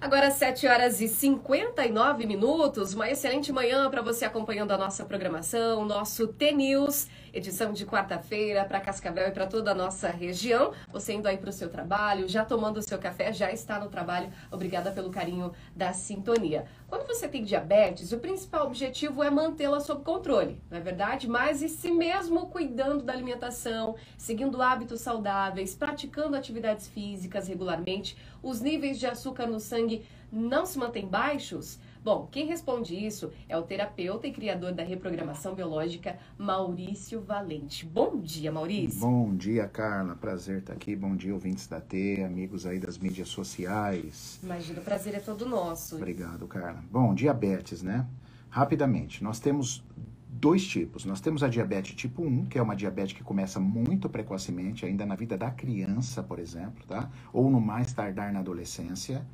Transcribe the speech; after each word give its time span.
Agora 0.00 0.30
7 0.30 0.64
horas 0.68 1.00
e 1.00 1.08
59 1.08 2.24
minutos, 2.24 2.94
uma 2.94 3.10
excelente 3.10 3.50
manhã 3.50 3.90
para 3.90 4.00
você 4.00 4.24
acompanhando 4.24 4.70
a 4.70 4.78
nossa 4.78 5.04
programação, 5.04 5.84
nosso 5.84 6.28
T-News, 6.28 7.08
edição 7.34 7.72
de 7.72 7.84
quarta-feira 7.84 8.64
para 8.64 8.80
Cascavel 8.80 9.26
e 9.26 9.32
para 9.32 9.48
toda 9.48 9.72
a 9.72 9.74
nossa 9.74 10.08
região. 10.08 10.72
Você 10.92 11.14
indo 11.14 11.26
aí 11.26 11.36
para 11.36 11.50
o 11.50 11.52
seu 11.52 11.68
trabalho, 11.68 12.28
já 12.28 12.44
tomando 12.44 12.76
o 12.76 12.82
seu 12.82 12.96
café, 12.96 13.32
já 13.32 13.50
está 13.50 13.80
no 13.80 13.88
trabalho. 13.88 14.32
Obrigada 14.52 14.92
pelo 14.92 15.10
carinho 15.10 15.52
da 15.74 15.92
sintonia. 15.92 16.66
Quando 16.88 17.06
você 17.06 17.28
tem 17.28 17.44
diabetes, 17.44 18.12
o 18.12 18.18
principal 18.18 18.64
objetivo 18.64 19.22
é 19.22 19.28
mantê-la 19.28 19.78
sob 19.78 20.02
controle, 20.02 20.58
não 20.70 20.78
é 20.78 20.80
verdade? 20.80 21.28
Mas 21.28 21.60
e 21.60 21.68
se 21.68 21.90
mesmo 21.90 22.46
cuidando 22.46 23.04
da 23.04 23.12
alimentação, 23.12 23.94
seguindo 24.16 24.62
hábitos 24.62 25.02
saudáveis, 25.02 25.74
praticando 25.74 26.34
atividades 26.34 26.88
físicas 26.88 27.46
regularmente, 27.46 28.16
os 28.42 28.62
níveis 28.62 28.98
de 28.98 29.06
açúcar 29.06 29.46
no 29.46 29.60
sangue 29.60 30.06
não 30.32 30.64
se 30.64 30.78
mantêm 30.78 31.06
baixos? 31.06 31.78
Bom, 32.08 32.26
quem 32.32 32.46
responde 32.46 32.94
isso 32.94 33.30
é 33.50 33.58
o 33.58 33.62
terapeuta 33.62 34.26
e 34.26 34.32
criador 34.32 34.72
da 34.72 34.82
reprogramação 34.82 35.54
biológica, 35.54 36.18
Maurício 36.38 37.20
Valente. 37.20 37.84
Bom 37.84 38.18
dia, 38.18 38.50
Maurício. 38.50 38.98
Bom 38.98 39.36
dia, 39.36 39.68
Carla. 39.68 40.16
Prazer 40.16 40.60
estar 40.60 40.72
aqui. 40.72 40.96
Bom 40.96 41.14
dia, 41.14 41.34
ouvintes 41.34 41.66
da 41.66 41.82
T, 41.82 42.24
amigos 42.24 42.64
aí 42.64 42.78
das 42.78 42.96
mídias 42.96 43.28
sociais. 43.28 44.40
Imagina, 44.42 44.80
o 44.80 44.82
prazer 44.82 45.16
é 45.16 45.20
todo 45.20 45.46
nosso. 45.46 45.96
Obrigado, 45.96 46.46
Carla. 46.46 46.82
Bom, 46.90 47.12
diabetes, 47.12 47.82
né? 47.82 48.06
Rapidamente, 48.48 49.22
nós 49.22 49.38
temos 49.38 49.84
dois 50.30 50.66
tipos. 50.66 51.04
Nós 51.04 51.20
temos 51.20 51.42
a 51.42 51.48
diabetes 51.48 51.94
tipo 51.94 52.22
1, 52.22 52.46
que 52.46 52.58
é 52.58 52.62
uma 52.62 52.74
diabetes 52.74 53.12
que 53.12 53.22
começa 53.22 53.60
muito 53.60 54.08
precocemente, 54.08 54.86
ainda 54.86 55.04
na 55.04 55.14
vida 55.14 55.36
da 55.36 55.50
criança, 55.50 56.22
por 56.22 56.38
exemplo, 56.38 56.86
tá? 56.86 57.10
Ou 57.34 57.50
no 57.50 57.60
mais 57.60 57.92
tardar 57.92 58.32
na 58.32 58.38
adolescência. 58.38 59.26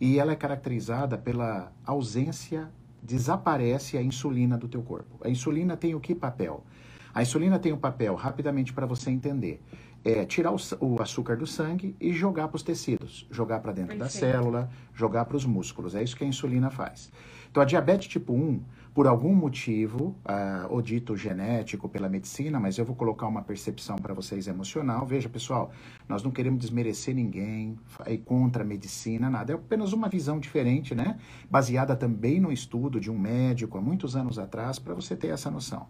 E 0.00 0.18
ela 0.18 0.32
é 0.32 0.36
caracterizada 0.36 1.18
pela 1.18 1.72
ausência, 1.84 2.70
desaparece 3.02 3.98
a 3.98 4.02
insulina 4.02 4.56
do 4.56 4.66
teu 4.66 4.82
corpo. 4.82 5.18
A 5.22 5.28
insulina 5.28 5.76
tem 5.76 5.94
o 5.94 6.00
que 6.00 6.14
papel? 6.14 6.64
A 7.12 7.22
insulina 7.22 7.58
tem 7.58 7.72
o 7.72 7.76
um 7.76 7.78
papel, 7.78 8.14
rapidamente 8.14 8.72
para 8.72 8.86
você 8.86 9.10
entender, 9.10 9.60
é 10.04 10.24
tirar 10.24 10.52
o, 10.52 10.56
o, 10.80 11.02
açúcar 11.02 11.36
do 11.36 11.46
sangue 11.46 11.94
e 12.00 12.12
jogar 12.12 12.48
para 12.48 12.56
os 12.56 12.62
tecidos, 12.62 13.26
jogar 13.30 13.60
para 13.60 13.72
dentro 13.72 13.96
Perfeito. 13.96 14.14
da 14.14 14.32
célula, 14.32 14.70
jogar 14.94 15.26
para 15.26 15.36
os 15.36 15.44
músculos. 15.44 15.94
É 15.94 16.02
isso 16.02 16.16
que 16.16 16.24
a 16.24 16.26
insulina 16.26 16.70
faz. 16.70 17.10
Então, 17.50 17.62
a 17.62 17.66
diabetes 17.66 18.06
tipo 18.06 18.32
1, 18.32 18.62
por 18.94 19.06
algum 19.06 19.34
motivo, 19.34 20.16
uh, 20.24 20.66
ou 20.68 20.80
dito 20.80 21.16
genético 21.16 21.88
pela 21.88 22.08
medicina, 22.08 22.60
mas 22.60 22.78
eu 22.78 22.84
vou 22.84 22.94
colocar 22.94 23.26
uma 23.26 23.42
percepção 23.42 23.96
para 23.96 24.14
vocês 24.14 24.46
emocional. 24.46 25.06
Veja, 25.06 25.28
pessoal, 25.28 25.72
nós 26.08 26.22
não 26.22 26.30
queremos 26.30 26.60
desmerecer 26.60 27.14
ninguém, 27.14 27.78
ir 28.06 28.18
contra 28.18 28.62
a 28.62 28.66
medicina, 28.66 29.28
nada. 29.28 29.52
É 29.52 29.56
apenas 29.56 29.92
uma 29.92 30.08
visão 30.08 30.38
diferente, 30.38 30.94
né? 30.94 31.18
Baseada 31.50 31.96
também 31.96 32.40
no 32.40 32.52
estudo 32.52 33.00
de 33.00 33.10
um 33.10 33.18
médico 33.18 33.78
há 33.78 33.80
muitos 33.80 34.14
anos 34.14 34.38
atrás, 34.38 34.78
para 34.78 34.94
você 34.94 35.16
ter 35.16 35.28
essa 35.28 35.50
noção. 35.50 35.86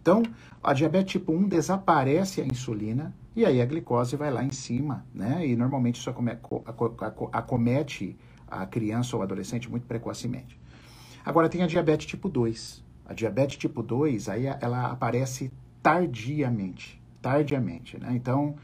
Então, 0.00 0.22
a 0.62 0.72
diabetes 0.72 1.12
tipo 1.12 1.32
1 1.32 1.48
desaparece 1.48 2.40
a 2.40 2.44
insulina 2.44 3.14
e 3.36 3.44
aí 3.44 3.60
a 3.60 3.66
glicose 3.66 4.16
vai 4.16 4.32
lá 4.32 4.44
em 4.44 4.50
cima, 4.50 5.06
né? 5.14 5.46
E 5.46 5.56
normalmente 5.56 6.00
isso 6.00 6.10
acomete 7.32 8.16
a 8.48 8.66
criança 8.66 9.16
ou 9.16 9.22
adolescente 9.22 9.70
muito 9.70 9.86
precocemente. 9.86 10.61
Agora 11.24 11.48
tem 11.48 11.62
a 11.62 11.66
diabetes 11.66 12.06
tipo 12.06 12.28
2. 12.28 12.82
A 13.06 13.14
diabetes 13.14 13.56
tipo 13.56 13.82
2, 13.82 14.28
aí 14.28 14.46
ela 14.46 14.90
aparece 14.90 15.52
tardiamente, 15.82 17.00
tardiamente, 17.20 17.98
né? 17.98 18.08
Então, 18.12 18.54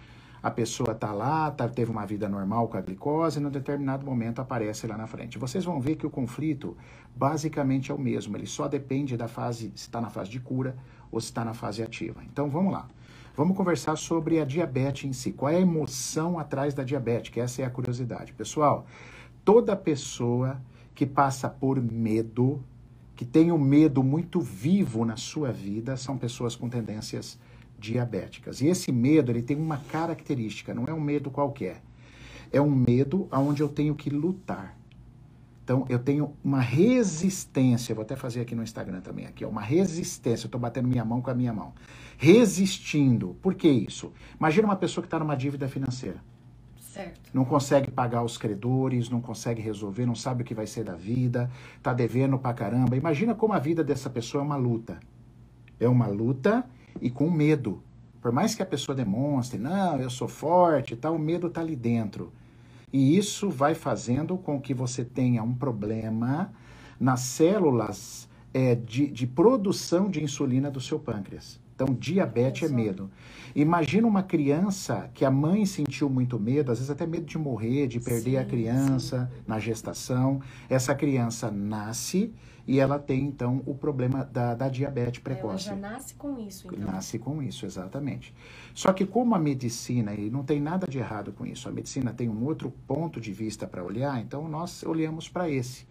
a 0.42 0.50
pessoa 0.50 0.92
está 0.92 1.12
lá, 1.12 1.50
tá, 1.50 1.68
teve 1.68 1.90
uma 1.90 2.06
vida 2.06 2.28
normal 2.28 2.68
com 2.68 2.76
a 2.76 2.80
glicose, 2.80 3.38
e 3.38 3.42
num 3.42 3.50
determinado 3.50 4.06
momento 4.06 4.40
aparece 4.40 4.86
lá 4.86 4.96
na 4.96 5.06
frente. 5.06 5.38
Vocês 5.38 5.64
vão 5.64 5.80
ver 5.80 5.96
que 5.96 6.06
o 6.06 6.10
conflito 6.10 6.76
basicamente 7.14 7.90
é 7.90 7.94
o 7.94 7.98
mesmo, 7.98 8.36
ele 8.36 8.46
só 8.46 8.68
depende 8.68 9.16
da 9.16 9.26
fase, 9.26 9.72
se 9.74 9.82
está 9.82 10.00
na 10.00 10.10
fase 10.10 10.30
de 10.30 10.38
cura 10.38 10.76
ou 11.10 11.20
se 11.20 11.26
está 11.26 11.44
na 11.44 11.54
fase 11.54 11.82
ativa. 11.82 12.22
Então 12.24 12.48
vamos 12.48 12.72
lá. 12.72 12.88
Vamos 13.36 13.56
conversar 13.56 13.96
sobre 13.96 14.40
a 14.40 14.44
diabetes 14.44 15.04
em 15.08 15.12
si. 15.12 15.32
Qual 15.32 15.50
é 15.50 15.56
a 15.56 15.60
emoção 15.60 16.38
atrás 16.38 16.74
da 16.74 16.82
diabetes? 16.82 17.30
Que 17.30 17.40
essa 17.40 17.62
é 17.62 17.64
a 17.64 17.70
curiosidade. 17.70 18.32
Pessoal, 18.32 18.84
toda 19.44 19.76
pessoa 19.76 20.60
que 20.98 21.06
passa 21.06 21.48
por 21.48 21.80
medo, 21.80 22.60
que 23.14 23.24
tem 23.24 23.52
o 23.52 23.54
um 23.54 23.58
medo 23.58 24.02
muito 24.02 24.40
vivo 24.40 25.04
na 25.04 25.16
sua 25.16 25.52
vida, 25.52 25.96
são 25.96 26.18
pessoas 26.18 26.56
com 26.56 26.68
tendências 26.68 27.38
diabéticas. 27.78 28.60
E 28.60 28.66
esse 28.66 28.90
medo, 28.90 29.30
ele 29.30 29.40
tem 29.40 29.56
uma 29.56 29.76
característica, 29.76 30.74
não 30.74 30.86
é 30.88 30.92
um 30.92 31.00
medo 31.00 31.30
qualquer. 31.30 31.80
É 32.50 32.60
um 32.60 32.68
medo 32.68 33.28
onde 33.30 33.62
eu 33.62 33.68
tenho 33.68 33.94
que 33.94 34.10
lutar. 34.10 34.76
Então, 35.62 35.86
eu 35.88 36.00
tenho 36.00 36.32
uma 36.42 36.60
resistência, 36.60 37.94
vou 37.94 38.02
até 38.02 38.16
fazer 38.16 38.40
aqui 38.40 38.56
no 38.56 38.64
Instagram 38.64 39.00
também, 39.00 39.24
aqui, 39.24 39.44
uma 39.44 39.62
resistência, 39.62 40.46
eu 40.46 40.48
estou 40.48 40.60
batendo 40.60 40.88
minha 40.88 41.04
mão 41.04 41.22
com 41.22 41.30
a 41.30 41.34
minha 41.34 41.52
mão. 41.52 41.74
Resistindo. 42.16 43.36
Por 43.40 43.54
que 43.54 43.68
isso? 43.68 44.12
Imagina 44.36 44.66
uma 44.66 44.74
pessoa 44.74 45.00
que 45.00 45.06
está 45.06 45.20
numa 45.20 45.36
dívida 45.36 45.68
financeira. 45.68 46.20
Certo. 46.98 47.30
Não 47.32 47.44
consegue 47.44 47.92
pagar 47.92 48.24
os 48.24 48.36
credores, 48.36 49.08
não 49.08 49.20
consegue 49.20 49.62
resolver, 49.62 50.04
não 50.04 50.16
sabe 50.16 50.42
o 50.42 50.44
que 50.44 50.52
vai 50.52 50.66
ser 50.66 50.82
da 50.82 50.96
vida, 50.96 51.48
tá 51.80 51.94
devendo 51.94 52.36
pra 52.36 52.52
caramba. 52.52 52.96
Imagina 52.96 53.36
como 53.36 53.52
a 53.52 53.58
vida 53.60 53.84
dessa 53.84 54.10
pessoa 54.10 54.42
é 54.42 54.44
uma 54.44 54.56
luta. 54.56 54.98
É 55.78 55.88
uma 55.88 56.08
luta 56.08 56.64
e 57.00 57.08
com 57.08 57.30
medo. 57.30 57.80
Por 58.20 58.32
mais 58.32 58.56
que 58.56 58.64
a 58.64 58.66
pessoa 58.66 58.96
demonstre, 58.96 59.60
não, 59.60 60.00
eu 60.00 60.10
sou 60.10 60.26
forte 60.26 60.96
tal, 60.96 61.14
o 61.14 61.20
medo 61.20 61.48
tá 61.48 61.60
ali 61.60 61.76
dentro. 61.76 62.32
E 62.92 63.16
isso 63.16 63.48
vai 63.48 63.76
fazendo 63.76 64.36
com 64.36 64.60
que 64.60 64.74
você 64.74 65.04
tenha 65.04 65.40
um 65.40 65.54
problema 65.54 66.50
nas 66.98 67.20
células 67.20 68.27
é, 68.58 68.74
de, 68.74 69.06
de 69.06 69.26
produção 69.26 70.10
de 70.10 70.22
insulina 70.22 70.68
do 70.70 70.80
seu 70.80 70.98
pâncreas. 70.98 71.60
Então, 71.74 71.94
diabetes 71.94 72.68
é 72.68 72.74
medo. 72.74 73.08
Imagina 73.54 74.04
uma 74.08 74.22
criança 74.22 75.08
que 75.14 75.24
a 75.24 75.30
mãe 75.30 75.64
sentiu 75.64 76.10
muito 76.10 76.36
medo, 76.40 76.72
às 76.72 76.78
vezes 76.78 76.90
até 76.90 77.06
medo 77.06 77.24
de 77.24 77.38
morrer, 77.38 77.86
de 77.86 78.00
perder 78.00 78.32
sim, 78.32 78.36
a 78.36 78.44
criança 78.44 79.30
sim. 79.32 79.42
na 79.46 79.60
gestação. 79.60 80.40
Essa 80.68 80.92
criança 80.92 81.52
nasce 81.52 82.34
e 82.66 82.80
ela 82.80 82.98
tem, 82.98 83.24
então, 83.26 83.62
o 83.64 83.76
problema 83.76 84.24
da, 84.24 84.54
da 84.54 84.68
diabetes 84.68 85.22
precoce. 85.22 85.68
Ela 85.68 85.80
já 85.80 85.88
nasce 85.88 86.14
com 86.14 86.36
isso, 86.36 86.66
então. 86.66 86.92
Nasce 86.92 87.18
com 87.18 87.40
isso, 87.40 87.64
exatamente. 87.64 88.34
Só 88.74 88.92
que 88.92 89.06
como 89.06 89.36
a 89.36 89.38
medicina, 89.38 90.12
e 90.14 90.28
não 90.28 90.42
tem 90.42 90.60
nada 90.60 90.86
de 90.88 90.98
errado 90.98 91.32
com 91.32 91.46
isso, 91.46 91.68
a 91.68 91.72
medicina 91.72 92.12
tem 92.12 92.28
um 92.28 92.44
outro 92.44 92.72
ponto 92.88 93.20
de 93.20 93.32
vista 93.32 93.68
para 93.68 93.84
olhar, 93.84 94.20
então 94.20 94.48
nós 94.48 94.82
olhamos 94.82 95.28
para 95.28 95.48
esse. 95.48 95.86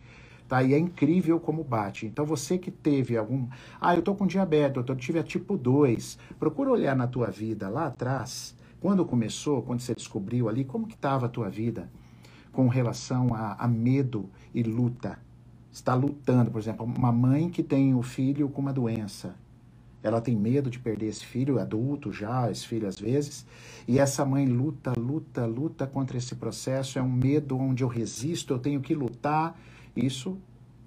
Tá? 0.47 0.63
E 0.63 0.74
é 0.74 0.80
incrível 0.80 1.40
como 1.40 1.63
bate. 1.63 2.06
Então 2.06 2.25
você 2.25 2.58
que 2.58 2.72
teve 2.72 3.18
algum. 3.18 3.47
Ah, 3.81 3.96
eu 3.96 4.02
tô 4.02 4.16
com 4.16 4.25
diabetes, 4.25 4.81
eu 4.88 4.96
tive 4.96 5.19
a 5.19 5.24
tipo 5.24 5.58
2. 5.58 6.18
Procura 6.40 6.72
olhar 6.72 6.96
na 6.96 7.06
tua 7.06 7.28
vida 7.30 7.68
lá 7.68 7.88
atrás, 7.88 8.56
quando 8.80 9.06
começou, 9.06 9.62
quando 9.62 9.81
você 9.81 9.94
descobriu 9.94 10.47
ali, 10.47 10.63
como 10.63 10.88
que 10.88 10.96
estava 10.96 11.25
a 11.25 11.30
tua 11.30 11.50
vida 11.50 11.90
com 12.58 12.68
relação 12.68 13.35
a, 13.35 13.53
a 13.53 13.68
medo 13.68 14.30
e 14.52 14.63
luta. 14.63 15.19
Está 15.72 15.94
lutando, 15.94 16.50
por 16.50 16.59
exemplo, 16.59 16.85
uma 16.85 17.12
mãe 17.12 17.50
que 17.52 17.62
tem 17.62 17.94
o 17.94 18.00
um 18.00 18.02
filho 18.02 18.50
com 18.50 18.62
uma 18.62 18.74
doença. 18.74 19.35
Ela 20.02 20.22
tem 20.22 20.35
medo 20.35 20.69
de 20.69 20.79
perder 20.79 21.08
esse 21.08 21.24
filho, 21.24 21.59
adulto 21.59 22.12
já, 22.12 22.50
esse 22.50 22.66
filho 22.66 22.88
às 22.88 22.97
vezes, 22.97 23.46
e 23.88 24.00
essa 24.00 24.25
mãe 24.25 24.47
luta, 24.47 24.94
luta, 24.97 25.46
luta 25.46 25.85
contra 25.85 26.18
esse 26.18 26.34
processo. 26.34 26.97
É 26.97 27.02
um 27.02 27.12
medo 27.12 27.58
onde 27.58 27.84
eu 27.84 27.88
resisto, 27.88 28.53
eu 28.53 28.59
tenho 28.59 28.81
que 28.81 28.96
lutar 28.96 29.56
isso 29.97 30.38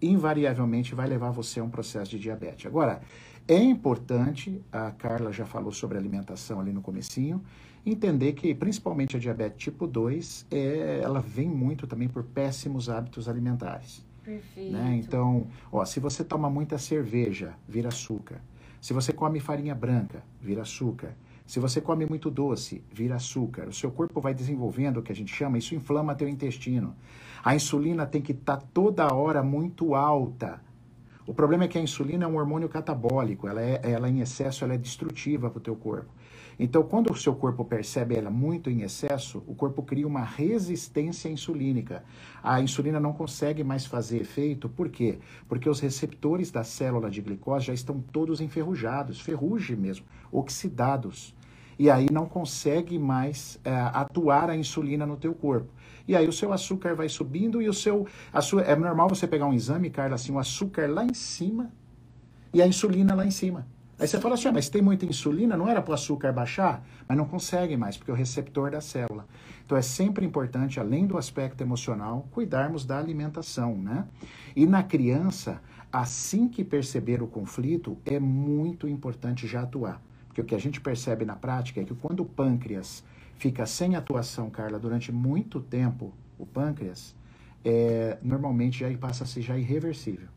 invariavelmente 0.02 0.94
vai 0.94 1.06
levar 1.06 1.30
você 1.30 1.60
a 1.60 1.64
um 1.64 1.70
processo 1.70 2.10
de 2.12 2.18
diabetes. 2.18 2.66
Agora, 2.66 3.02
é 3.46 3.58
importante, 3.58 4.62
a 4.72 4.90
Carla 4.90 5.32
já 5.32 5.44
falou 5.44 5.72
sobre 5.72 5.98
alimentação 5.98 6.60
ali 6.60 6.72
no 6.72 6.80
comecinho, 6.80 7.42
entender 7.84 8.32
que 8.32 8.54
principalmente 8.54 9.16
a 9.16 9.20
diabetes 9.20 9.58
tipo 9.58 9.86
2, 9.86 10.46
é, 10.50 11.00
ela 11.02 11.20
vem 11.20 11.48
muito 11.48 11.86
também 11.86 12.08
por 12.08 12.22
péssimos 12.22 12.88
hábitos 12.88 13.28
alimentares. 13.28 14.04
Perfeito. 14.22 14.72
Né? 14.72 15.00
Então, 15.02 15.46
ó, 15.72 15.84
se 15.84 15.98
você 15.98 16.22
toma 16.22 16.48
muita 16.48 16.78
cerveja, 16.78 17.54
vira 17.68 17.88
açúcar. 17.88 18.40
Se 18.80 18.92
você 18.92 19.12
come 19.12 19.40
farinha 19.40 19.74
branca, 19.74 20.22
vira 20.40 20.62
açúcar. 20.62 21.14
Se 21.50 21.58
você 21.58 21.80
come 21.80 22.06
muito 22.06 22.30
doce, 22.30 22.80
vira 22.92 23.16
açúcar. 23.16 23.66
O 23.66 23.72
seu 23.72 23.90
corpo 23.90 24.20
vai 24.20 24.32
desenvolvendo 24.32 24.98
o 24.98 25.02
que 25.02 25.10
a 25.10 25.16
gente 25.16 25.34
chama, 25.34 25.58
isso 25.58 25.74
inflama 25.74 26.14
teu 26.14 26.28
intestino. 26.28 26.94
A 27.42 27.56
insulina 27.56 28.06
tem 28.06 28.22
que 28.22 28.30
estar 28.30 28.58
tá 28.58 28.66
toda 28.72 29.12
hora 29.12 29.42
muito 29.42 29.96
alta. 29.96 30.62
O 31.26 31.34
problema 31.34 31.64
é 31.64 31.68
que 31.68 31.76
a 31.76 31.82
insulina 31.82 32.24
é 32.24 32.28
um 32.28 32.36
hormônio 32.36 32.68
catabólico, 32.68 33.48
ela, 33.48 33.60
é, 33.60 33.80
ela 33.82 34.08
em 34.08 34.20
excesso 34.20 34.62
ela 34.62 34.74
é 34.74 34.78
destrutiva 34.78 35.50
para 35.50 35.58
o 35.58 35.60
teu 35.60 35.74
corpo. 35.74 36.08
Então, 36.56 36.84
quando 36.84 37.10
o 37.10 37.16
seu 37.16 37.34
corpo 37.34 37.64
percebe 37.64 38.14
ela 38.14 38.30
muito 38.30 38.70
em 38.70 38.82
excesso, 38.82 39.42
o 39.44 39.54
corpo 39.54 39.82
cria 39.82 40.06
uma 40.06 40.22
resistência 40.22 41.28
insulínica. 41.28 42.04
A 42.44 42.60
insulina 42.60 43.00
não 43.00 43.12
consegue 43.12 43.64
mais 43.64 43.84
fazer 43.84 44.20
efeito, 44.20 44.68
por 44.68 44.88
quê? 44.88 45.18
Porque 45.48 45.68
os 45.68 45.80
receptores 45.80 46.52
da 46.52 46.62
célula 46.62 47.10
de 47.10 47.20
glicose 47.20 47.66
já 47.66 47.74
estão 47.74 48.00
todos 48.00 48.40
enferrujados, 48.40 49.20
ferrugem 49.20 49.74
mesmo, 49.74 50.06
oxidados 50.30 51.34
e 51.80 51.88
aí 51.88 52.08
não 52.12 52.26
consegue 52.26 52.98
mais 52.98 53.58
é, 53.64 53.70
atuar 53.72 54.50
a 54.50 54.54
insulina 54.54 55.06
no 55.06 55.16
teu 55.16 55.32
corpo. 55.32 55.72
E 56.06 56.14
aí 56.14 56.28
o 56.28 56.32
seu 56.32 56.52
açúcar 56.52 56.94
vai 56.94 57.08
subindo 57.08 57.62
e 57.62 57.70
o 57.70 57.72
seu. 57.72 58.06
A 58.30 58.42
sua, 58.42 58.60
é 58.60 58.76
normal 58.76 59.08
você 59.08 59.26
pegar 59.26 59.46
um 59.46 59.54
exame, 59.54 59.88
Carla, 59.88 60.16
assim, 60.16 60.30
o 60.30 60.38
açúcar 60.38 60.90
lá 60.90 61.02
em 61.02 61.14
cima 61.14 61.72
e 62.52 62.60
a 62.60 62.66
insulina 62.66 63.14
lá 63.14 63.24
em 63.24 63.30
cima. 63.30 63.66
Aí 63.98 64.06
você 64.06 64.20
fala 64.20 64.34
assim, 64.34 64.48
ah, 64.48 64.52
mas 64.52 64.68
tem 64.68 64.82
muita 64.82 65.06
insulina, 65.06 65.56
não 65.56 65.66
era 65.66 65.80
para 65.80 65.92
o 65.92 65.94
açúcar 65.94 66.34
baixar? 66.34 66.84
Mas 67.08 67.16
não 67.16 67.24
consegue 67.24 67.78
mais, 67.78 67.96
porque 67.96 68.10
é 68.10 68.14
o 68.14 68.16
receptor 68.16 68.70
da 68.70 68.82
célula. 68.82 69.26
Então 69.64 69.78
é 69.78 69.82
sempre 69.82 70.26
importante, 70.26 70.78
além 70.78 71.06
do 71.06 71.16
aspecto 71.16 71.62
emocional, 71.62 72.28
cuidarmos 72.30 72.84
da 72.84 72.98
alimentação, 72.98 73.74
né? 73.74 74.06
E 74.54 74.66
na 74.66 74.82
criança, 74.82 75.62
assim 75.90 76.46
que 76.46 76.62
perceber 76.62 77.22
o 77.22 77.26
conflito, 77.26 77.96
é 78.04 78.20
muito 78.20 78.86
importante 78.86 79.46
já 79.46 79.62
atuar. 79.62 80.09
Porque 80.30 80.40
o 80.40 80.44
que 80.44 80.54
a 80.54 80.60
gente 80.60 80.80
percebe 80.80 81.24
na 81.24 81.34
prática 81.34 81.80
é 81.80 81.84
que 81.84 81.92
quando 81.92 82.20
o 82.20 82.24
pâncreas 82.24 83.02
fica 83.36 83.66
sem 83.66 83.96
atuação, 83.96 84.48
Carla, 84.48 84.78
durante 84.78 85.10
muito 85.10 85.60
tempo, 85.60 86.14
o 86.38 86.46
pâncreas, 86.46 87.16
é, 87.64 88.16
normalmente 88.22 88.78
já 88.78 88.96
passa 88.96 89.24
a 89.24 89.26
ser 89.26 89.42
já 89.42 89.58
irreversível. 89.58 90.28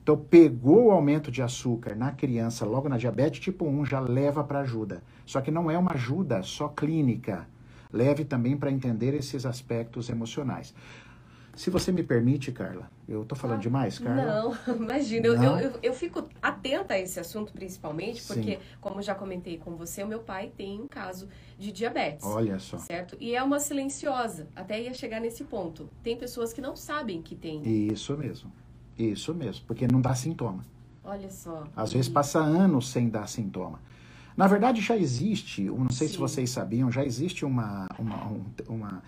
Então, 0.00 0.16
pegou 0.16 0.86
o 0.86 0.90
aumento 0.92 1.28
de 1.28 1.42
açúcar 1.42 1.96
na 1.96 2.12
criança, 2.12 2.64
logo 2.64 2.88
na 2.88 2.96
diabetes 2.96 3.40
tipo 3.40 3.66
1, 3.66 3.84
já 3.84 3.98
leva 3.98 4.44
para 4.44 4.60
ajuda. 4.60 5.02
Só 5.26 5.40
que 5.40 5.50
não 5.50 5.68
é 5.68 5.76
uma 5.76 5.92
ajuda 5.92 6.40
só 6.44 6.68
clínica. 6.68 7.48
Leve 7.92 8.24
também 8.24 8.56
para 8.56 8.70
entender 8.70 9.12
esses 9.12 9.44
aspectos 9.44 10.08
emocionais. 10.08 10.72
Se 11.54 11.68
você 11.68 11.92
me 11.92 12.02
permite, 12.02 12.52
Carla, 12.52 12.90
eu 13.08 13.22
estou 13.22 13.36
falando 13.36 13.58
ah, 13.58 13.62
demais, 13.62 13.98
Carla? 13.98 14.24
Não, 14.24 14.56
imagina. 14.76 15.34
Não? 15.34 15.60
Eu, 15.60 15.70
eu, 15.70 15.78
eu, 15.82 15.92
fico 15.92 16.28
atenta 16.40 16.94
a 16.94 16.98
esse 16.98 17.18
assunto, 17.18 17.52
principalmente, 17.52 18.22
porque, 18.22 18.56
Sim. 18.56 18.62
como 18.80 19.02
já 19.02 19.14
comentei 19.14 19.58
com 19.58 19.76
você, 19.76 20.02
o 20.02 20.06
meu 20.06 20.20
pai 20.20 20.52
tem 20.56 20.80
um 20.80 20.88
caso 20.88 21.28
de 21.58 21.72
diabetes. 21.72 22.24
Olha 22.24 22.58
só. 22.58 22.78
Certo? 22.78 23.16
E 23.20 23.34
é 23.34 23.42
uma 23.42 23.60
silenciosa. 23.60 24.48
Até 24.54 24.80
ia 24.80 24.94
chegar 24.94 25.20
nesse 25.20 25.44
ponto. 25.44 25.90
Tem 26.02 26.16
pessoas 26.16 26.52
que 26.52 26.60
não 26.60 26.76
sabem 26.76 27.20
que 27.20 27.34
tem. 27.34 27.62
Isso 27.92 28.16
mesmo. 28.16 28.52
Isso 28.96 29.34
mesmo. 29.34 29.64
Porque 29.66 29.86
não 29.86 30.00
dá 30.00 30.14
sintoma. 30.14 30.64
Olha 31.02 31.30
só. 31.30 31.64
Às 31.74 31.92
vezes 31.92 32.08
passa 32.08 32.38
anos 32.38 32.88
sem 32.88 33.08
dar 33.08 33.28
sintoma. 33.28 33.80
Na 34.36 34.46
verdade, 34.46 34.80
já 34.80 34.96
existe, 34.96 35.64
não 35.64 35.90
sei 35.90 36.06
Sim. 36.06 36.14
se 36.14 36.18
vocês 36.18 36.50
sabiam, 36.50 36.90
já 36.90 37.04
existe 37.04 37.44
uma, 37.44 37.86
uma, 37.98 38.32
uma 38.68 39.02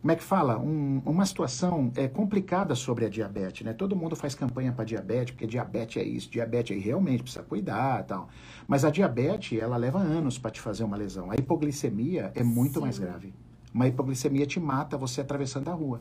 como 0.00 0.12
é 0.12 0.16
que 0.16 0.22
fala? 0.22 0.58
Um, 0.58 1.02
uma 1.04 1.26
situação 1.26 1.90
é, 1.96 2.06
complicada 2.06 2.74
sobre 2.76 3.04
a 3.04 3.08
diabetes, 3.08 3.66
né? 3.66 3.72
Todo 3.72 3.96
mundo 3.96 4.14
faz 4.14 4.34
campanha 4.34 4.72
para 4.72 4.84
diabetes, 4.84 5.32
porque 5.32 5.46
diabetes 5.46 6.00
é 6.00 6.06
isso, 6.06 6.30
diabetes 6.30 6.76
é 6.76 6.80
realmente 6.80 7.22
precisa 7.22 7.42
cuidar 7.42 8.04
tal. 8.04 8.28
Mas 8.66 8.84
a 8.84 8.90
diabetes, 8.90 9.60
ela 9.60 9.76
leva 9.76 9.98
anos 9.98 10.38
para 10.38 10.52
te 10.52 10.60
fazer 10.60 10.84
uma 10.84 10.96
lesão. 10.96 11.30
A 11.32 11.34
hipoglicemia 11.34 12.30
é 12.34 12.44
muito 12.44 12.74
Sim. 12.74 12.80
mais 12.80 12.98
grave. 12.98 13.34
Uma 13.74 13.88
hipoglicemia 13.88 14.46
te 14.46 14.60
mata 14.60 14.96
você 14.96 15.20
atravessando 15.20 15.68
a 15.68 15.74
rua. 15.74 16.00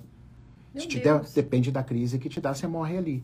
Der, 0.74 1.22
depende 1.34 1.72
da 1.72 1.84
crise 1.84 2.20
que 2.20 2.30
te 2.30 2.40
dá, 2.40 2.54
você 2.54 2.68
morre 2.68 2.98
ali. 2.98 3.24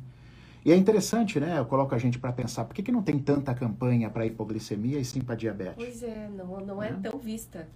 E 0.66 0.72
é 0.72 0.75
interessante, 0.75 1.40
né? 1.40 1.60
Eu 1.60 1.66
coloco 1.66 1.94
a 1.94 1.98
gente 2.00 2.18
para 2.18 2.31
pensar, 2.31 2.66
por 2.66 2.74
que, 2.74 2.81
que 2.81 2.92
não 2.92 3.04
tem 3.04 3.20
tanta 3.20 3.54
campanha 3.54 4.10
para 4.10 4.25
hipoglicemia 4.25 4.98
e 4.98 5.06
sim 5.06 5.22
para 5.22 5.36
diabetes? 5.36 5.75
Pois 5.75 6.02
é, 6.02 6.30
não, 6.30 6.60
não 6.62 6.81
é, 6.81 6.90
é 6.90 6.94
tão 6.94 7.20
vista. 7.20 7.68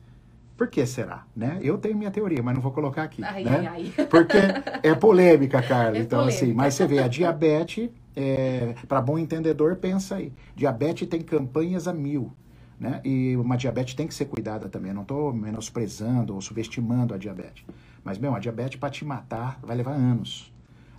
Por 0.57 0.67
que 0.67 0.85
será? 0.87 1.23
Né? 1.35 1.59
Eu 1.61 1.77
tenho 1.77 1.95
minha 1.95 2.09
teoria, 2.09 2.41
mas 2.41 2.55
não 2.55 2.61
vou 2.61 2.71
colocar 2.71 3.03
aqui. 3.03 3.23
Ai, 3.23 3.43
né? 3.43 3.67
ai, 3.69 3.93
ai. 3.97 4.05
Porque 4.09 4.37
é 4.81 4.95
polêmica, 4.95 5.61
Carla. 5.61 5.99
É 5.99 6.01
então, 6.01 6.21
assim, 6.21 6.37
polêmica. 6.37 6.45
assim, 6.45 6.53
mas 6.53 6.73
você 6.73 6.87
vê, 6.87 6.99
a 6.99 7.07
diabetes, 7.07 7.89
é, 8.15 8.73
para 8.87 8.99
bom 8.99 9.19
entendedor, 9.19 9.75
pensa 9.75 10.15
aí. 10.15 10.33
Diabetes 10.55 11.07
tem 11.07 11.21
campanhas 11.21 11.87
a 11.87 11.93
mil. 11.93 12.33
Né? 12.79 13.01
E 13.05 13.37
uma 13.37 13.55
diabetes 13.55 13.93
tem 13.93 14.07
que 14.07 14.15
ser 14.15 14.25
cuidada 14.25 14.67
também. 14.67 14.89
Eu 14.89 14.95
não 14.95 15.03
estou 15.03 15.31
menosprezando 15.31 16.33
ou 16.33 16.41
subestimando 16.41 17.13
a 17.13 17.17
diabetes. 17.17 17.63
Mas, 18.03 18.17
meu, 18.17 18.33
a 18.33 18.39
diabetes 18.39 18.79
para 18.79 18.89
te 18.89 19.05
matar 19.05 19.59
vai 19.61 19.77
levar 19.77 19.93
anos. 19.93 20.51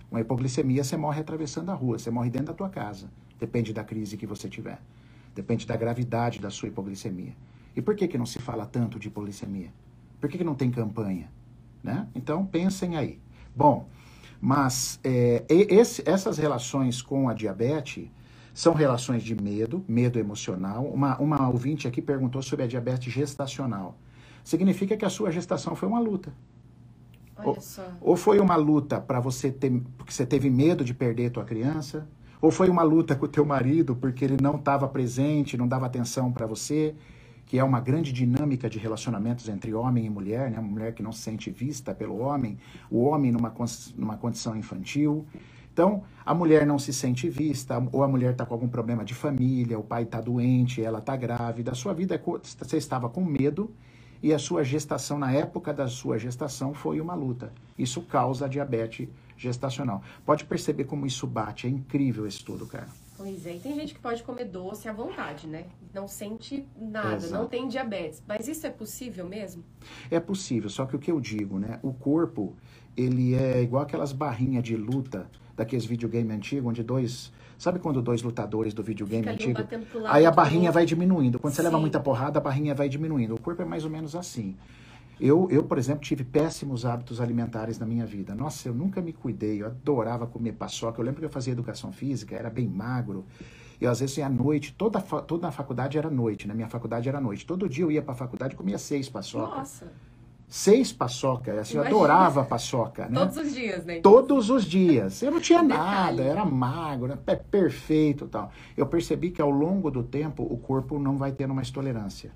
Uma 0.09 0.21
hipoglicemia, 0.21 0.83
você 0.83 0.95
morre 0.95 1.19
atravessando 1.19 1.69
a 1.69 1.73
rua, 1.73 1.99
você 1.99 2.09
morre 2.09 2.29
dentro 2.29 2.47
da 2.47 2.53
tua 2.53 2.69
casa. 2.69 3.07
Depende 3.37 3.73
da 3.73 3.83
crise 3.83 4.15
que 4.15 4.25
você 4.25 4.47
tiver. 4.47 4.79
Depende 5.35 5.67
da 5.67 5.75
gravidade 5.75 6.39
da 6.39 6.49
sua 6.49 6.69
hipoglicemia. 6.69 7.33
E 7.79 7.81
por 7.81 7.95
que, 7.95 8.09
que 8.09 8.17
não 8.17 8.25
se 8.25 8.39
fala 8.39 8.65
tanto 8.65 8.99
de 8.99 9.09
polissemia? 9.09 9.71
Por 10.19 10.29
que, 10.29 10.37
que 10.37 10.43
não 10.43 10.53
tem 10.53 10.69
campanha? 10.69 11.31
Né? 11.81 12.05
Então, 12.13 12.45
pensem 12.45 12.97
aí. 12.97 13.21
Bom, 13.55 13.87
mas 14.41 14.99
é, 15.01 15.45
esse, 15.47 16.03
essas 16.05 16.37
relações 16.37 17.01
com 17.01 17.29
a 17.29 17.33
diabetes 17.33 18.09
são 18.53 18.73
relações 18.73 19.23
de 19.23 19.33
medo, 19.33 19.81
medo 19.87 20.19
emocional. 20.19 20.83
Uma, 20.83 21.17
uma 21.19 21.47
ouvinte 21.47 21.87
aqui 21.87 22.01
perguntou 22.01 22.41
sobre 22.41 22.65
a 22.65 22.67
diabetes 22.67 23.13
gestacional. 23.13 23.97
Significa 24.43 24.97
que 24.97 25.05
a 25.05 25.09
sua 25.09 25.31
gestação 25.31 25.73
foi 25.73 25.87
uma 25.87 26.01
luta. 26.01 26.33
Ou, 27.41 27.57
ou 28.01 28.17
foi 28.17 28.41
uma 28.41 28.57
luta 28.57 28.99
para 28.99 29.21
você 29.21 29.53
ter, 29.53 29.71
porque 29.97 30.11
você 30.11 30.25
teve 30.25 30.49
medo 30.49 30.83
de 30.83 30.93
perder 30.93 31.27
a 31.27 31.29
tua 31.29 31.45
criança, 31.45 32.05
ou 32.41 32.51
foi 32.51 32.69
uma 32.69 32.83
luta 32.83 33.15
com 33.15 33.23
o 33.23 33.29
teu 33.29 33.45
marido 33.45 33.95
porque 33.95 34.25
ele 34.25 34.35
não 34.41 34.57
estava 34.57 34.85
presente, 34.85 35.55
não 35.55 35.65
dava 35.65 35.85
atenção 35.85 36.29
para 36.29 36.45
você 36.45 36.93
que 37.49 37.57
é 37.57 37.63
uma 37.63 37.79
grande 37.79 38.13
dinâmica 38.13 38.69
de 38.69 38.77
relacionamentos 38.77 39.49
entre 39.49 39.73
homem 39.73 40.05
e 40.05 40.09
mulher, 40.09 40.51
né? 40.51 40.59
Uma 40.59 40.69
mulher 40.69 40.93
que 40.93 41.01
não 41.01 41.11
se 41.11 41.21
sente 41.21 41.49
vista 41.49 41.95
pelo 41.95 42.19
homem, 42.19 42.59
o 42.91 43.03
homem 43.05 43.31
numa, 43.31 43.51
numa 43.97 44.15
condição 44.15 44.55
infantil. 44.55 45.25
Então, 45.73 46.03
a 46.23 46.31
mulher 46.31 46.63
não 46.63 46.77
se 46.77 46.93
sente 46.93 47.27
vista, 47.27 47.83
ou 47.91 48.03
a 48.03 48.07
mulher 48.07 48.33
está 48.33 48.45
com 48.45 48.53
algum 48.53 48.67
problema 48.67 49.03
de 49.03 49.15
família, 49.15 49.79
o 49.79 49.83
pai 49.83 50.03
está 50.03 50.21
doente, 50.21 50.79
ela 50.79 50.99
está 50.99 51.17
grávida, 51.17 51.71
a 51.71 51.75
sua 51.75 51.91
vida, 51.91 52.13
é 52.13 52.19
você 52.19 52.77
estava 52.77 53.09
com 53.09 53.25
medo 53.25 53.73
e 54.21 54.31
a 54.31 54.37
sua 54.37 54.63
gestação, 54.63 55.17
na 55.17 55.31
época 55.31 55.73
da 55.73 55.87
sua 55.87 56.19
gestação, 56.19 56.75
foi 56.75 57.01
uma 57.01 57.15
luta. 57.15 57.51
Isso 57.75 58.03
causa 58.03 58.47
diabetes 58.47 59.09
gestacional. 59.35 60.03
Pode 60.23 60.45
perceber 60.45 60.83
como 60.83 61.03
isso 61.07 61.25
bate, 61.25 61.65
é 61.65 61.69
incrível 61.71 62.27
esse 62.27 62.37
estudo, 62.37 62.67
cara. 62.67 62.89
Pois 63.19 63.45
é, 63.45 63.57
e 63.57 63.59
tem 63.59 63.75
gente 63.75 63.93
que 63.93 63.99
pode 63.99 64.23
comer 64.23 64.45
doce 64.45 64.87
à 64.87 64.93
vontade, 64.93 65.45
né? 65.45 65.65
Não 65.93 66.07
sente 66.07 66.65
nada, 66.79 67.17
Exato. 67.17 67.33
não 67.33 67.49
tem 67.49 67.67
diabetes. 67.67 68.23
Mas 68.25 68.47
isso 68.47 68.65
é 68.65 68.69
possível 68.69 69.27
mesmo? 69.27 69.61
É 70.09 70.21
possível, 70.21 70.69
só 70.69 70.85
que 70.85 70.95
o 70.95 70.99
que 70.99 71.11
eu 71.11 71.19
digo, 71.19 71.59
né? 71.59 71.79
O 71.83 71.91
corpo, 71.91 72.55
ele 72.95 73.35
é 73.35 73.61
igual 73.61 73.83
aquelas 73.83 74.13
barrinhas 74.13 74.63
de 74.63 74.77
luta 74.77 75.29
daqueles 75.53 75.83
videogame 75.83 76.31
antigos, 76.31 76.69
onde 76.69 76.81
dois. 76.81 77.33
Sabe 77.57 77.77
quando 77.77 78.01
dois 78.01 78.21
lutadores 78.21 78.73
do 78.73 78.81
videogame 78.81 79.27
antigo. 79.27 79.59
Aí 80.05 80.25
a 80.25 80.31
barrinha 80.31 80.71
vai 80.71 80.85
diminuindo. 80.85 81.39
Quando 81.39 81.51
Sim. 81.51 81.57
você 81.57 81.63
leva 81.63 81.77
muita 81.77 81.99
porrada, 81.99 82.39
a 82.39 82.41
barrinha 82.41 82.73
vai 82.73 82.87
diminuindo. 82.87 83.35
O 83.35 83.41
corpo 83.41 83.61
é 83.61 83.65
mais 83.65 83.83
ou 83.83 83.89
menos 83.91 84.15
assim. 84.15 84.55
Eu, 85.19 85.49
eu, 85.51 85.63
por 85.63 85.77
exemplo, 85.77 86.01
tive 86.01 86.23
péssimos 86.23 86.85
hábitos 86.85 87.19
alimentares 87.19 87.77
na 87.77 87.85
minha 87.85 88.05
vida. 88.05 88.33
Nossa, 88.33 88.69
eu 88.69 88.73
nunca 88.73 89.01
me 89.01 89.11
cuidei, 89.11 89.61
eu 89.61 89.67
adorava 89.67 90.25
comer 90.25 90.53
paçoca. 90.53 91.01
Eu 91.01 91.05
lembro 91.05 91.19
que 91.19 91.25
eu 91.25 91.29
fazia 91.29 91.51
educação 91.51 91.91
física, 91.91 92.35
era 92.35 92.49
bem 92.49 92.67
magro. 92.67 93.25
E 93.81 93.87
às 93.87 93.99
vezes 93.99 94.19
à 94.19 94.29
noite, 94.29 94.73
toda, 94.77 95.01
toda 95.01 95.47
a 95.47 95.51
faculdade 95.51 95.97
era 95.97 96.09
noite, 96.09 96.47
né? 96.47 96.53
Minha 96.53 96.69
faculdade 96.69 97.07
era 97.07 97.19
noite. 97.19 97.45
Todo 97.45 97.67
dia 97.67 97.83
eu 97.83 97.91
ia 97.91 98.01
para 98.01 98.13
a 98.13 98.17
faculdade 98.17 98.53
e 98.53 98.57
comia 98.57 98.77
seis 98.77 99.09
paçoca. 99.09 99.57
Nossa! 99.57 99.91
Seis 100.47 100.91
paçoca, 100.91 101.61
assim, 101.61 101.77
eu 101.77 101.83
adorava 101.83 102.43
paçoca, 102.43 103.07
né? 103.07 103.19
Todos 103.19 103.37
os 103.37 103.53
dias, 103.53 103.85
né? 103.85 103.99
Todos 103.99 104.49
os 104.49 104.65
dias. 104.65 105.21
Eu 105.21 105.31
não 105.31 105.39
tinha 105.39 105.61
nada, 105.63 106.23
era 106.23 106.43
magro, 106.43 107.07
né? 107.07 107.17
perfeito 107.51 108.27
tal. 108.27 108.51
Eu 108.75 108.87
percebi 108.87 109.29
que 109.29 109.41
ao 109.41 109.51
longo 109.51 109.91
do 109.91 110.01
tempo 110.01 110.41
o 110.41 110.57
corpo 110.57 110.97
não 110.97 111.17
vai 111.17 111.31
tendo 111.31 111.53
mais 111.53 111.69
tolerância. 111.69 112.31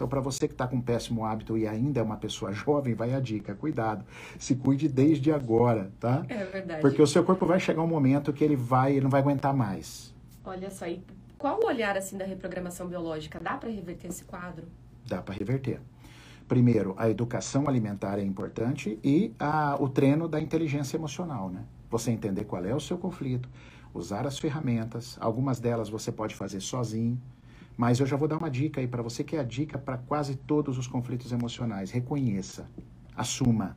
Então, 0.00 0.08
para 0.08 0.20
você 0.22 0.48
que 0.48 0.54
está 0.54 0.66
com 0.66 0.76
um 0.76 0.80
péssimo 0.80 1.26
hábito 1.26 1.58
e 1.58 1.68
ainda 1.68 2.00
é 2.00 2.02
uma 2.02 2.16
pessoa 2.16 2.54
jovem, 2.54 2.94
vai 2.94 3.12
a 3.12 3.20
dica: 3.20 3.54
cuidado, 3.54 4.02
se 4.38 4.54
cuide 4.54 4.88
desde 4.88 5.30
agora, 5.30 5.92
tá? 6.00 6.24
É 6.26 6.42
verdade. 6.42 6.80
Porque 6.80 7.02
o 7.02 7.06
seu 7.06 7.22
corpo 7.22 7.44
vai 7.44 7.60
chegar 7.60 7.82
um 7.82 7.86
momento 7.86 8.32
que 8.32 8.42
ele 8.42 8.56
vai, 8.56 8.92
ele 8.92 9.02
não 9.02 9.10
vai 9.10 9.20
aguentar 9.20 9.52
mais. 9.52 10.14
Olha 10.42 10.70
só, 10.70 10.86
e 10.86 11.04
qual 11.36 11.60
o 11.62 11.66
olhar 11.66 11.98
assim 11.98 12.16
da 12.16 12.24
reprogramação 12.24 12.88
biológica? 12.88 13.38
Dá 13.38 13.58
para 13.58 13.68
reverter 13.68 14.08
esse 14.08 14.24
quadro? 14.24 14.64
Dá 15.06 15.20
para 15.20 15.34
reverter. 15.34 15.82
Primeiro, 16.48 16.94
a 16.96 17.10
educação 17.10 17.68
alimentar 17.68 18.18
é 18.18 18.22
importante 18.22 18.98
e 19.04 19.34
a, 19.38 19.76
o 19.78 19.86
treino 19.86 20.26
da 20.26 20.40
inteligência 20.40 20.96
emocional, 20.96 21.50
né? 21.50 21.62
Você 21.90 22.10
entender 22.10 22.44
qual 22.44 22.64
é 22.64 22.74
o 22.74 22.80
seu 22.80 22.96
conflito, 22.96 23.50
usar 23.92 24.26
as 24.26 24.38
ferramentas, 24.38 25.18
algumas 25.20 25.60
delas 25.60 25.90
você 25.90 26.10
pode 26.10 26.34
fazer 26.34 26.60
sozinho, 26.60 27.20
mas 27.76 28.00
eu 28.00 28.06
já 28.06 28.16
vou 28.16 28.28
dar 28.28 28.36
uma 28.38 28.50
dica 28.50 28.80
aí 28.80 28.86
para 28.86 29.02
você 29.02 29.24
que 29.24 29.36
é 29.36 29.40
a 29.40 29.44
dica 29.44 29.78
para 29.78 29.96
quase 29.96 30.36
todos 30.36 30.78
os 30.78 30.86
conflitos 30.86 31.32
emocionais. 31.32 31.90
Reconheça, 31.90 32.68
assuma. 33.16 33.76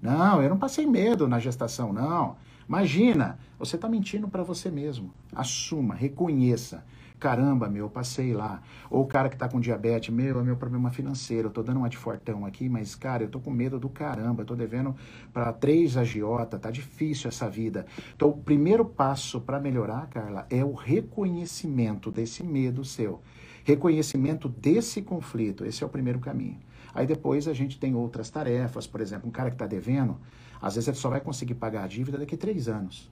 Não, 0.00 0.42
eu 0.42 0.50
não 0.50 0.58
passei 0.58 0.86
medo 0.86 1.26
na 1.28 1.38
gestação, 1.38 1.92
não. 1.92 2.36
Imagina, 2.68 3.38
você 3.58 3.76
está 3.76 3.88
mentindo 3.88 4.28
para 4.28 4.42
você 4.42 4.70
mesmo. 4.70 5.12
Assuma, 5.34 5.94
reconheça. 5.94 6.84
Caramba, 7.18 7.68
meu, 7.68 7.86
eu 7.86 7.90
passei 7.90 8.34
lá. 8.34 8.60
Ou 8.90 9.02
o 9.02 9.06
cara 9.06 9.28
que 9.28 9.34
está 9.34 9.48
com 9.48 9.58
diabetes, 9.60 10.14
meu, 10.14 10.40
é 10.40 10.42
meu 10.42 10.56
problema 10.56 10.90
financeiro. 10.90 11.48
Eu 11.48 11.52
tô 11.52 11.62
dando 11.62 11.78
uma 11.78 11.88
de 11.88 11.96
fortão 11.96 12.44
aqui, 12.44 12.68
mas, 12.68 12.94
cara, 12.94 13.22
eu 13.22 13.28
tô 13.28 13.40
com 13.40 13.50
medo 13.50 13.78
do 13.78 13.88
caramba. 13.88 14.42
Eu 14.42 14.46
tô 14.46 14.54
devendo 14.54 14.94
para 15.32 15.52
três 15.52 15.96
agiota, 15.96 16.58
tá 16.58 16.70
difícil 16.70 17.28
essa 17.28 17.48
vida. 17.48 17.86
Então, 18.14 18.28
o 18.28 18.36
primeiro 18.36 18.84
passo 18.84 19.40
para 19.40 19.58
melhorar, 19.58 20.06
Carla, 20.08 20.46
é 20.50 20.64
o 20.64 20.74
reconhecimento 20.74 22.10
desse 22.10 22.42
medo 22.42 22.84
seu 22.84 23.22
reconhecimento 23.64 24.48
desse 24.48 25.02
conflito. 25.02 25.64
Esse 25.64 25.82
é 25.82 25.86
o 25.86 25.90
primeiro 25.90 26.20
caminho. 26.20 26.58
Aí 26.94 27.06
depois 27.06 27.48
a 27.48 27.54
gente 27.54 27.78
tem 27.78 27.94
outras 27.94 28.30
tarefas, 28.30 28.86
por 28.86 29.00
exemplo, 29.00 29.28
um 29.28 29.32
cara 29.32 29.50
que 29.50 29.56
está 29.56 29.66
devendo, 29.66 30.20
às 30.62 30.76
vezes 30.76 30.86
ele 30.86 30.96
só 30.96 31.10
vai 31.10 31.20
conseguir 31.20 31.54
pagar 31.54 31.82
a 31.82 31.86
dívida 31.88 32.18
daqui 32.18 32.36
a 32.36 32.38
três 32.38 32.68
anos. 32.68 33.10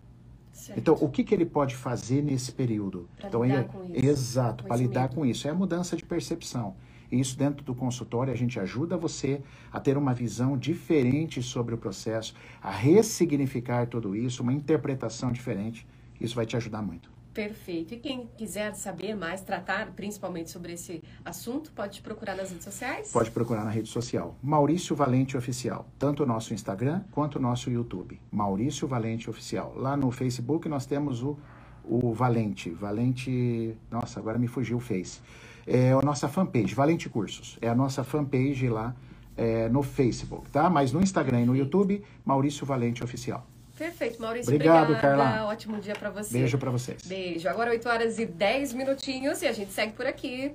Certo. 0.53 0.79
Então, 0.79 0.97
o 1.01 1.09
que, 1.09 1.25
que 1.25 1.35
ele 1.35 1.47
pode 1.47 1.75
fazer 1.75 2.23
nesse 2.23 2.53
período? 2.53 3.09
Pra 3.17 3.29
então, 3.29 3.43
lidar 3.45 3.59
ele- 3.61 3.69
com 3.69 3.85
isso, 3.85 4.07
Exato, 4.07 4.65
para 4.65 4.77
lidar 4.77 5.03
medo. 5.03 5.15
com 5.15 5.27
isso. 5.27 5.49
É 5.49 5.51
a 5.51 5.55
mudança 5.55 5.97
de 5.97 6.05
percepção. 6.05 6.77
E 7.11 7.21
isso 7.21 7.37
dentro 7.37 7.63
do 7.65 7.75
consultório, 7.75 8.33
a 8.33 8.37
gente 8.37 8.59
ajuda 8.59 8.97
você 8.97 9.43
a 9.71 9.79
ter 9.79 9.99
uma 9.99 10.15
visão 10.15 10.57
diferente 10.57 11.43
sobre 11.43 11.75
o 11.75 11.79
processo, 11.79 12.35
a 12.63 12.71
ressignificar 12.71 13.87
tudo 13.87 14.17
isso, 14.17 14.43
uma 14.43 14.53
interpretação 14.53 15.31
diferente. 15.31 15.87
Isso 16.19 16.35
vai 16.35 16.47
te 16.47 16.57
ajudar 16.57 16.81
muito. 16.81 17.12
Perfeito. 17.33 17.95
E 17.95 17.99
quem 17.99 18.29
quiser 18.37 18.75
saber 18.75 19.15
mais, 19.15 19.41
tratar 19.41 19.93
principalmente 19.93 20.51
sobre 20.51 20.75
esse 20.75 21.03
assunto, 21.25 21.73
pode 21.73 21.95
te 21.95 22.03
procurar 22.03 22.37
nas 22.37 22.51
redes 22.51 22.65
sociais? 22.65 23.11
Pode 23.11 23.31
procurar 23.31 23.65
na 23.65 23.71
rede 23.71 23.89
social. 23.89 24.37
Maurício 24.43 24.95
Valente 24.95 25.37
Oficial. 25.37 25.87
Tanto 25.99 26.25
o 26.25 26.27
nosso 26.27 26.53
Instagram 26.53 27.03
quanto 27.11 27.37
o 27.37 27.41
nosso 27.41 27.71
YouTube. 27.71 28.21
Maurício 28.31 28.87
Valente 28.87 29.31
Oficial. 29.31 29.73
Lá 29.77 29.97
no 29.97 30.11
Facebook 30.11 30.69
nós 30.69 30.85
temos 30.85 31.23
o, 31.23 31.39
o 31.85 32.13
Valente. 32.13 32.71
Valente. 32.71 33.77
Nossa, 33.91 34.21
agora 34.21 34.39
me 34.39 34.47
fugiu 34.47 34.77
o 34.77 34.81
Face. 34.81 35.21
É 35.67 35.93
a 35.93 36.03
nossa 36.03 36.29
fanpage, 36.29 36.75
Valente 36.75 37.09
Cursos. 37.09 37.57
É 37.63 37.69
a 37.69 37.75
nossa 37.75 38.05
fanpage 38.05 38.69
lá 38.69 38.95
é, 39.37 39.69
no 39.69 39.83
Facebook, 39.83 40.51
tá? 40.51 40.69
Mas 40.69 40.93
no 40.93 41.01
Instagram 41.01 41.43
e 41.43 41.47
no 41.47 41.57
YouTube, 41.57 42.03
Maurício 42.25 42.67
Valente 42.67 43.03
Oficial. 43.03 43.47
Perfeito, 43.83 44.23
Maurício. 44.23 44.55
Obrigado, 44.55 44.91
obrigada. 44.91 45.17
Carla. 45.17 45.49
Ótimo 45.49 45.81
dia 45.81 45.95
para 45.95 46.09
você. 46.09 46.39
Beijo 46.39 46.57
pra 46.57 46.71
vocês. 46.71 47.03
Beijo. 47.05 47.49
Agora 47.49 47.71
8 47.71 47.89
horas 47.89 48.19
e 48.21 48.25
10 48.25 48.75
minutinhos 48.75 49.43
e 49.43 49.49
a 49.49 49.53
gente 49.53 49.73
segue 49.73 49.93
por 49.93 50.07
aqui. 50.07 50.55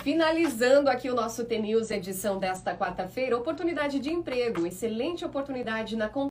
Finalizando 0.00 0.90
aqui 0.90 1.10
o 1.10 1.14
nosso 1.14 1.44
T-News 1.46 1.90
edição 1.90 2.38
desta 2.38 2.76
quarta-feira, 2.76 3.36
oportunidade 3.36 3.98
de 3.98 4.10
emprego, 4.10 4.66
excelente 4.66 5.24
oportunidade 5.24 5.96
na 5.96 6.10